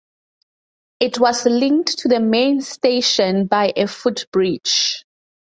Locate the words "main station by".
2.19-3.71